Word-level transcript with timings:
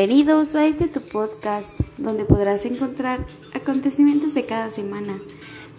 Bienvenidos 0.00 0.54
a 0.54 0.66
este 0.66 0.88
tu 0.88 1.02
podcast 1.02 1.78
donde 1.98 2.24
podrás 2.24 2.64
encontrar 2.64 3.22
acontecimientos 3.52 4.32
de 4.32 4.46
cada 4.46 4.70
semana. 4.70 5.12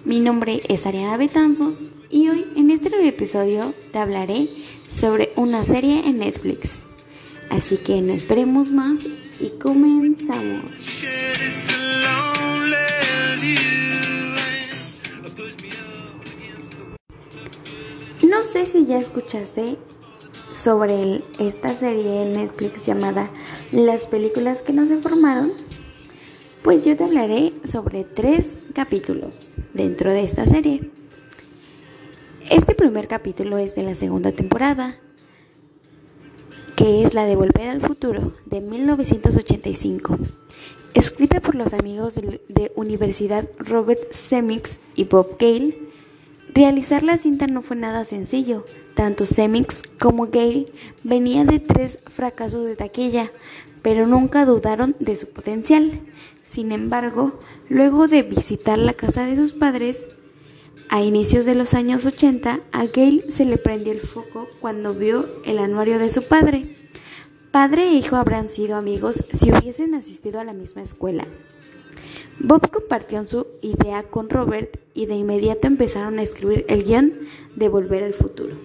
Mi 0.05 0.19
nombre 0.19 0.61
es 0.69 0.85
Ariana 0.85 1.17
Betanzos 1.17 1.79
y 2.11 2.29
hoy 2.29 2.45
en 2.55 2.69
este 2.69 2.91
nuevo 2.91 3.03
episodio 3.03 3.73
te 3.91 3.97
hablaré 3.97 4.45
sobre 4.87 5.31
una 5.37 5.63
serie 5.63 6.07
en 6.07 6.19
Netflix. 6.19 6.81
Así 7.49 7.77
que 7.77 7.99
no 8.01 8.13
esperemos 8.13 8.69
más 8.69 9.07
y 9.39 9.57
comenzamos. 9.59 10.69
No 18.21 18.43
sé 18.43 18.67
si 18.67 18.85
ya 18.85 18.99
escuchaste 18.99 19.77
sobre 20.61 21.23
esta 21.39 21.75
serie 21.75 22.23
en 22.23 22.33
Netflix 22.33 22.85
llamada 22.85 23.29
Las 23.71 24.05
películas 24.05 24.61
que 24.61 24.73
nos 24.73 24.89
informaron, 24.89 25.51
pues 26.61 26.85
yo 26.85 26.95
te 26.95 27.03
hablaré 27.03 27.53
sobre 27.63 28.03
tres 28.03 28.59
capítulos 28.73 29.55
dentro 29.73 30.11
de 30.11 30.23
esta 30.23 30.45
serie. 30.45 30.91
Este 32.51 32.75
primer 32.75 33.07
capítulo 33.07 33.57
es 33.57 33.73
de 33.73 33.81
la 33.81 33.95
segunda 33.95 34.31
temporada, 34.33 34.97
que 36.75 37.03
es 37.03 37.15
la 37.15 37.25
de 37.25 37.35
Volver 37.35 37.69
al 37.69 37.81
Futuro 37.81 38.33
de 38.45 38.61
1985, 38.61 40.19
escrita 40.93 41.39
por 41.39 41.55
los 41.55 41.73
amigos 41.73 42.15
de 42.15 42.71
Universidad 42.75 43.49
Robert 43.57 44.11
Semix 44.11 44.77
y 44.95 45.05
Bob 45.05 45.37
Gale 45.39 45.90
Realizar 46.53 47.01
la 47.03 47.17
cinta 47.17 47.47
no 47.47 47.61
fue 47.61 47.77
nada 47.77 48.03
sencillo. 48.03 48.65
Tanto 48.93 49.25
Semix 49.25 49.81
como 49.99 50.27
Gale 50.27 50.67
venían 51.03 51.47
de 51.47 51.59
tres 51.59 51.99
fracasos 52.13 52.65
de 52.65 52.75
taquilla, 52.75 53.31
pero 53.81 54.05
nunca 54.05 54.45
dudaron 54.45 54.93
de 54.99 55.15
su 55.15 55.27
potencial. 55.27 55.89
Sin 56.43 56.73
embargo, 56.73 57.39
luego 57.69 58.09
de 58.09 58.23
visitar 58.23 58.77
la 58.77 58.93
casa 58.93 59.25
de 59.25 59.37
sus 59.37 59.53
padres, 59.53 60.05
a 60.89 61.01
inicios 61.01 61.45
de 61.45 61.55
los 61.55 61.73
años 61.73 62.05
80, 62.05 62.59
a 62.73 62.85
Gale 62.85 63.23
se 63.31 63.45
le 63.45 63.57
prendió 63.57 63.93
el 63.93 64.01
foco 64.01 64.47
cuando 64.59 64.93
vio 64.93 65.25
el 65.45 65.57
anuario 65.57 65.99
de 65.99 66.11
su 66.11 66.23
padre. 66.23 66.75
Padre 67.51 67.87
e 67.87 67.93
hijo 67.93 68.17
habrán 68.17 68.49
sido 68.49 68.75
amigos 68.75 69.23
si 69.31 69.51
hubiesen 69.51 69.95
asistido 69.95 70.41
a 70.41 70.43
la 70.43 70.53
misma 70.53 70.81
escuela. 70.81 71.25
Bob 72.43 72.71
compartió 72.71 73.25
su 73.27 73.45
idea 73.61 74.01
con 74.01 74.27
Robert 74.27 74.79
y 74.95 75.05
de 75.05 75.13
inmediato 75.13 75.67
empezaron 75.67 76.17
a 76.17 76.23
escribir 76.23 76.65
el 76.69 76.83
guion 76.83 77.13
de 77.55 77.69
Volver 77.69 78.03
al 78.03 78.15
Futuro, 78.15 78.55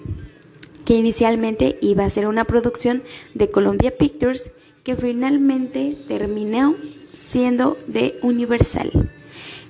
que 0.87 0.95
inicialmente 0.95 1.77
iba 1.83 2.05
a 2.05 2.11
ser 2.11 2.27
una 2.27 2.45
producción 2.45 3.03
de 3.35 3.51
Columbia 3.51 3.95
Pictures 3.95 4.51
que 4.83 4.97
finalmente 4.97 5.95
terminó 6.09 6.75
siendo 7.13 7.77
de 7.87 8.19
Universal. 8.23 8.91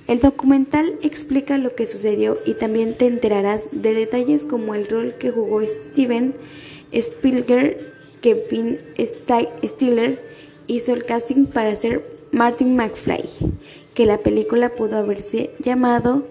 El 0.07 0.21
documental 0.21 0.97
explica 1.01 1.57
lo 1.57 1.75
que 1.75 1.85
sucedió 1.85 2.37
y 2.45 2.53
también 2.53 2.95
te 2.95 3.07
enterarás 3.07 3.67
de 3.73 3.93
detalles 3.93 4.45
como 4.45 4.73
el 4.73 4.87
rol 4.87 5.15
que 5.19 5.31
jugó 5.31 5.61
Steven 5.63 6.33
Spielberg, 6.93 7.77
que 8.21 8.35
Vin 8.49 8.79
Stiller 9.65 10.17
hizo 10.67 10.93
el 10.93 11.03
casting 11.03 11.45
para 11.45 11.75
ser 11.75 12.05
Martin 12.31 12.77
McFly 12.77 13.25
que 13.97 14.05
la 14.05 14.19
película 14.19 14.75
pudo 14.75 14.97
haberse 14.97 15.49
llamado 15.57 16.21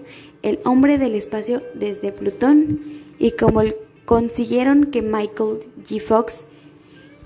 El 0.41 0.57
hombre 0.63 0.97
del 0.97 1.15
espacio 1.15 1.61
desde 1.73 2.13
Plutón 2.13 2.79
y 3.19 3.31
como 3.31 3.61
consiguieron 4.05 4.85
que 4.85 5.01
Michael 5.01 5.59
G. 5.85 5.99
Fox 5.99 6.45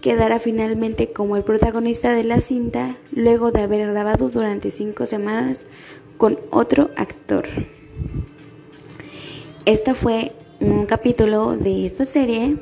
quedara 0.02 0.40
finalmente 0.40 1.14
como 1.14 1.38
el 1.38 1.44
protagonista 1.44 2.14
de 2.14 2.24
la 2.24 2.42
cinta 2.42 2.98
luego 3.16 3.52
de 3.52 3.62
haber 3.62 3.88
grabado 3.92 4.30
durante 4.30 4.72
cinco 4.72 5.06
semanas 5.06 5.68
con 6.18 6.40
otro 6.50 6.90
actor. 6.96 7.46
Este 9.66 9.94
fue 9.94 10.32
un 10.60 10.88
capítulo 10.88 11.56
de 11.56 11.86
esta 11.86 12.04
serie. 12.04 12.58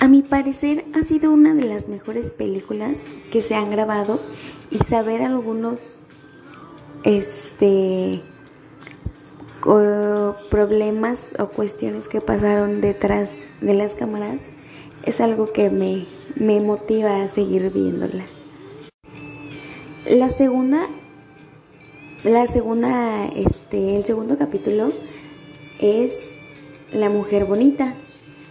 A 0.00 0.06
mi 0.06 0.20
parecer 0.20 0.84
ha 0.94 1.02
sido 1.02 1.32
una 1.32 1.54
de 1.54 1.64
las 1.64 1.88
mejores 1.88 2.30
películas 2.30 3.04
que 3.32 3.40
se 3.40 3.54
han 3.54 3.70
grabado 3.70 4.20
y 4.70 4.78
saber 4.78 5.22
algunos 5.22 5.78
este 7.04 8.20
problemas 10.50 11.34
o 11.38 11.48
cuestiones 11.48 12.08
que 12.08 12.20
pasaron 12.20 12.80
detrás 12.80 13.30
de 13.60 13.74
las 13.74 13.94
cámaras 13.94 14.38
es 15.04 15.20
algo 15.20 15.52
que 15.52 15.68
me, 15.68 16.06
me 16.36 16.60
motiva 16.60 17.22
a 17.22 17.28
seguir 17.28 17.70
viéndola. 17.72 18.24
La 20.08 20.30
segunda, 20.30 20.86
la 22.24 22.46
segunda, 22.46 23.26
este, 23.26 23.96
el 23.96 24.04
segundo 24.04 24.38
capítulo 24.38 24.90
es 25.80 26.30
La 26.92 27.10
Mujer 27.10 27.44
Bonita. 27.44 27.94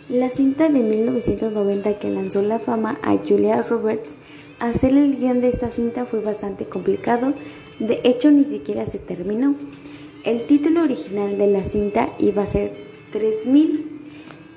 La 0.09 0.29
cinta 0.29 0.69
de 0.69 0.79
1990 0.79 1.99
que 1.99 2.09
lanzó 2.09 2.41
la 2.41 2.59
fama 2.59 2.97
a 3.01 3.17
Julia 3.17 3.61
Roberts 3.63 4.17
Hacer 4.59 4.93
el 4.93 5.17
guion 5.17 5.39
de 5.39 5.49
esta 5.49 5.69
cinta 5.69 6.07
fue 6.07 6.19
bastante 6.19 6.65
complicado, 6.65 7.33
de 7.77 8.01
hecho 8.03 8.31
ni 8.31 8.43
siquiera 8.43 8.87
se 8.87 8.97
terminó. 8.97 9.55
El 10.23 10.41
título 10.47 10.81
original 10.81 11.37
de 11.37 11.45
la 11.45 11.63
cinta 11.63 12.09
iba 12.17 12.41
a 12.41 12.47
ser 12.47 12.73
3000. 13.11 13.85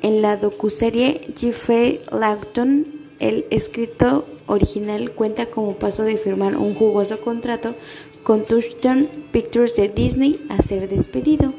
En 0.00 0.22
la 0.22 0.38
docuserie 0.38 1.28
Jeffrey 1.36 2.00
Lawton, 2.10 2.86
el 3.18 3.44
escrito 3.50 4.24
original 4.46 5.10
cuenta 5.10 5.44
cómo 5.44 5.74
pasó 5.74 6.02
de 6.02 6.16
firmar 6.16 6.56
un 6.56 6.74
jugoso 6.74 7.20
contrato 7.20 7.74
con 8.22 8.46
Touchstone 8.46 9.06
Pictures 9.32 9.76
de 9.76 9.90
Disney 9.90 10.40
a 10.48 10.62
ser 10.62 10.88
despedido. 10.88 11.52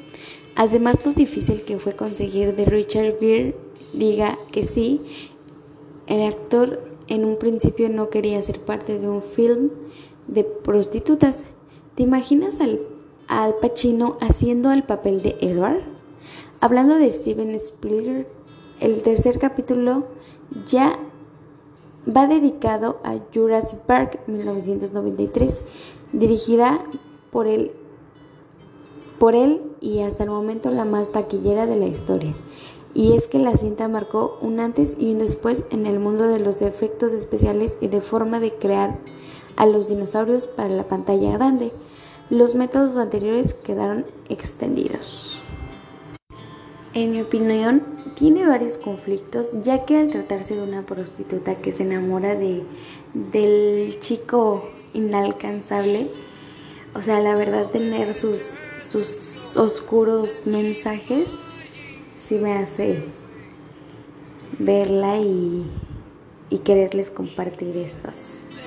Además, 0.56 1.06
lo 1.06 1.14
difícil 1.14 1.62
que 1.62 1.78
fue 1.78 1.94
conseguir 1.94 2.56
de 2.56 2.66
Richard 2.66 3.20
Gere 3.20 3.56
diga 3.94 4.36
que 4.52 4.66
sí, 4.66 5.02
el 6.08 6.24
actor 6.24 6.91
en 7.12 7.26
un 7.26 7.36
principio 7.36 7.90
no 7.90 8.10
quería 8.10 8.42
ser 8.42 8.62
parte 8.62 8.98
de 8.98 9.10
un 9.10 9.22
film 9.22 9.70
de 10.28 10.46
prostitutas. 10.46 11.44
¿Te 11.96 12.04
imaginas 12.04 12.62
al, 12.62 12.80
al 13.28 13.56
Pacino 13.56 14.18
haciendo 14.22 14.72
el 14.72 14.84
papel 14.84 15.22
de 15.22 15.36
Edward? 15.42 15.82
Hablando 16.62 16.96
de 16.96 17.12
Steven 17.12 17.54
Spielberg, 17.56 18.28
el 18.80 19.04
tercer 19.04 19.40
capítulo 19.40 20.06
ya 20.70 20.98
va 22.08 22.28
dedicado 22.28 23.02
a 23.04 23.18
Jurassic 23.34 23.80
Park 23.80 24.22
1993, 24.28 25.62
dirigida 26.14 26.80
por 27.30 27.48
él, 27.48 27.74
por 29.20 29.36
él 29.36 29.62
y 29.82 30.00
hasta 30.00 30.24
el 30.24 30.30
momento 30.30 30.72
la 30.72 30.86
más 30.86 31.12
taquillera 31.12 31.66
de 31.66 31.76
la 31.76 31.88
historia 31.88 32.34
y 32.94 33.14
es 33.14 33.28
que 33.28 33.40
la 33.40 33.56
cinta 33.58 33.88
marcó 33.88 34.38
un 34.42 34.60
antes 34.60 34.98
y 35.00 35.12
un 35.12 35.20
después 35.20 35.64
en 35.72 35.86
el 35.86 36.00
mundo 36.00 36.28
de 36.28 36.40
los 36.40 36.62
efectos 36.62 37.14
especiales 37.14 37.78
y 37.82 37.88
de 37.88 38.02
forma 38.02 38.40
de 38.40 38.54
crear 38.54 38.98
a 39.56 39.66
los 39.66 39.88
dinosaurios 39.88 40.48
para 40.48 40.70
la 40.70 40.84
pantalla 40.84 41.34
grande. 41.34 41.72
Los 42.30 42.56
métodos 42.56 42.96
anteriores 42.96 43.54
quedaron 43.54 44.06
extendidos. 44.30 45.42
En 46.94 47.12
mi 47.12 47.22
opinión, 47.22 47.84
tiene 48.16 48.46
varios 48.46 48.78
conflictos, 48.78 49.52
ya 49.64 49.86
que 49.86 49.98
al 49.98 50.08
tratarse 50.08 50.56
de 50.56 50.64
una 50.64 50.86
prostituta 50.86 51.56
que 51.56 51.74
se 51.74 51.84
enamora 51.84 52.36
de 52.36 52.64
del 53.14 54.00
chico 54.00 54.64
inalcanzable, 54.94 56.10
o 56.94 57.02
sea, 57.02 57.20
la 57.22 57.36
verdad 57.36 57.70
tener 57.72 58.14
sus 58.14 58.40
sus 58.90 59.56
oscuros 59.56 60.44
mensajes 60.46 61.28
me 62.36 62.54
hace 62.54 63.04
verla 64.60 65.18
y, 65.18 65.66
quererles 66.64 67.10
compartir 67.10 67.76
estos, 67.78 68.18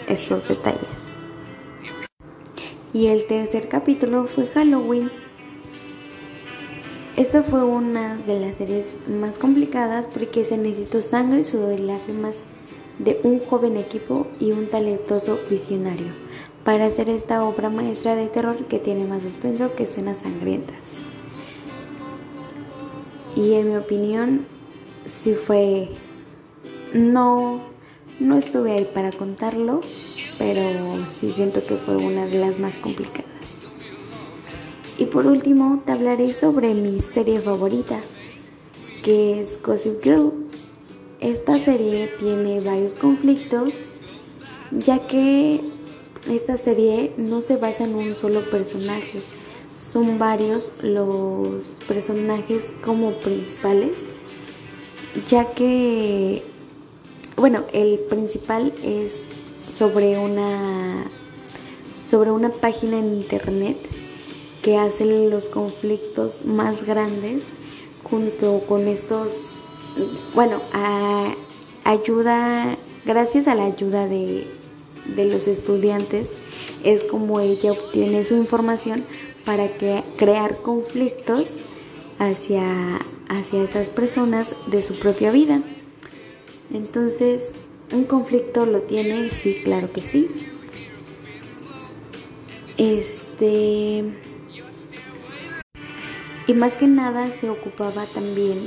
estos 0.09 0.49
detalles. 0.49 0.81
Y 2.93 3.07
el 3.09 3.27
tercer 3.27 3.69
capítulo 3.69 4.27
fue 4.27 4.47
Halloween. 4.47 5.11
Esta 7.17 7.43
fue 7.43 7.63
una 7.63 8.17
de 8.17 8.41
las 8.41 8.57
series 8.57 8.87
más 9.09 9.39
complicadas 9.39 10.09
porque 10.09 10.45
se 10.45 10.59
necesitó 10.59 11.01
sangre, 11.01 11.45
sudor 11.45 11.79
y 11.79 11.83
lágrimas 11.83 12.41
de 12.99 13.21
un 13.23 13.39
joven 13.41 13.77
equipo 13.77 14.27
y 14.41 14.53
un 14.53 14.67
talentoso 14.67 15.39
visionario 15.51 16.13
para 16.65 16.87
hacer 16.87 17.09
esta 17.11 17.45
obra 17.45 17.69
maestra 17.69 18.17
de 18.17 18.29
terror 18.29 18.57
que 18.67 18.79
tiene 18.79 19.05
más 19.05 19.23
suspenso 19.23 19.75
que 19.75 19.85
escenas 19.85 20.23
sangrientas. 20.23 21.14
Y 23.37 23.55
en 23.55 23.71
mi 23.71 23.77
opinión, 23.77 24.47
sí 25.05 25.35
fue. 25.35 25.89
No, 26.93 27.61
no 28.21 28.39
estuve 28.39 28.73
ahí 28.73 28.89
para 28.95 29.11
contarlo, 29.11 29.81
pero 30.39 30.63
sí 31.11 31.31
siento 31.31 31.61
que 31.67 31.75
fue 31.75 31.97
una 31.97 32.27
de 32.27 32.39
las 32.39 32.59
más 32.59 32.75
complicadas. 32.77 33.25
Y 34.99 35.07
por 35.07 35.27
último, 35.27 35.83
te 35.85 35.93
hablaré 35.93 36.33
sobre 36.33 36.73
mi 36.75 37.01
serie 37.01 37.41
favorita, 37.41 37.99
que 39.03 39.41
es 39.41 39.61
Gossip 39.61 40.03
Girl. 40.05 40.33
Esta 41.21 41.59
serie 41.59 42.09
tiene 42.21 42.61
varios 42.61 42.95
conflictos 42.95 43.73
ya 44.79 44.99
que 45.07 45.61
esta 46.31 46.57
serie 46.57 47.13
no 47.17 47.43
se 47.43 47.57
basa 47.57 47.85
en 47.85 47.95
un 47.95 48.15
solo 48.15 48.41
personaje, 48.51 49.21
son 49.95 50.19
varios 50.19 50.73
los 50.83 51.79
personajes 51.87 52.67
como 52.85 53.13
principales, 53.21 53.97
ya 55.29 55.45
que, 55.55 56.43
bueno, 57.37 57.63
el 57.73 58.01
principal 58.11 58.73
es 58.83 59.13
sobre 59.73 60.19
una, 60.19 61.05
sobre 62.11 62.33
una 62.33 62.49
página 62.49 62.99
en 62.99 63.15
internet 63.15 63.77
que 64.65 64.79
hace 64.79 65.05
los 65.31 65.45
conflictos 65.45 66.45
más 66.45 66.85
grandes 66.85 67.45
junto 68.03 68.63
con 68.67 68.89
estos, 68.89 69.29
bueno, 70.35 70.61
ayuda, 71.85 72.77
gracias 73.07 73.47
a 73.47 73.55
la 73.55 73.67
ayuda 73.67 74.09
de, 74.09 74.45
de 75.15 75.25
los 75.27 75.47
estudiantes, 75.47 76.31
es 76.83 77.05
como 77.05 77.39
ella 77.39 77.71
obtiene 77.71 78.25
su 78.25 78.35
información 78.35 79.01
para 79.45 79.69
que, 79.69 80.03
crear 80.17 80.57
conflictos 80.57 81.61
hacia, 82.19 82.65
hacia 83.29 83.63
estas 83.63 83.89
personas 83.89 84.55
de 84.71 84.83
su 84.83 84.95
propia 84.95 85.31
vida. 85.31 85.61
Entonces, 86.73 87.53
¿un 87.93 88.05
conflicto 88.05 88.67
lo 88.67 88.81
tiene? 88.81 89.31
Sí, 89.31 89.61
claro 89.65 89.93
que 89.93 90.03
sí. 90.03 90.29
Este. 92.77 94.05
Y 96.47 96.53
más 96.55 96.77
que 96.77 96.87
nada 96.87 97.29
se 97.29 97.49
ocupaba 97.49 98.05
también 98.07 98.59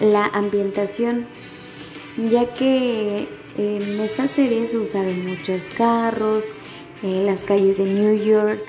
la 0.00 0.26
ambientación, 0.26 1.26
ya 2.30 2.46
que 2.46 3.26
en 3.56 3.82
esta 4.00 4.28
serie 4.28 4.66
se 4.66 4.76
usaron 4.76 5.26
muchos 5.26 5.68
carros, 5.76 6.44
las 7.02 7.44
calles 7.44 7.78
de 7.78 7.84
New 7.84 8.22
York, 8.22 8.60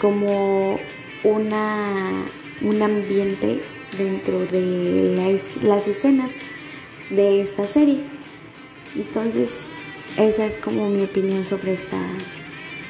como 0.00 0.78
una, 1.24 2.10
un 2.62 2.82
ambiente 2.82 3.60
dentro 3.96 4.40
de 4.46 5.14
las, 5.16 5.62
las 5.62 5.88
escenas 5.88 6.32
de 7.10 7.42
esta 7.42 7.64
serie. 7.64 7.98
Entonces, 8.96 9.66
esa 10.16 10.46
es 10.46 10.56
como 10.56 10.88
mi 10.88 11.02
opinión 11.04 11.44
sobre 11.44 11.74
esta, 11.74 12.00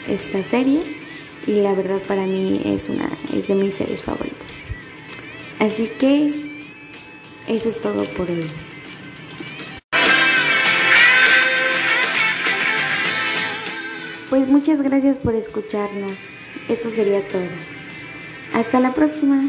esta 0.09 0.43
serie 0.43 0.81
y 1.47 1.61
la 1.61 1.75
verdad 1.75 1.99
para 2.07 2.27
mí 2.27 2.61
es 2.65 2.89
una 2.89 3.09
es 3.33 3.49
de 3.49 3.55
mis 3.55 3.75
series 3.75 4.03
favoritas. 4.03 4.37
Así 5.59 5.91
que 5.99 6.33
eso 7.49 7.69
es 7.69 7.81
todo 7.81 8.05
por 8.05 8.31
hoy. 8.31 8.45
Pues 14.31 14.47
muchas 14.47 14.83
gracias 14.83 15.19
por 15.19 15.35
escucharnos. 15.35 16.13
Esto 16.69 16.91
sería 16.91 17.27
todo. 17.29 17.49
Hasta 18.53 18.79
la 18.79 18.93
próxima. 18.93 19.43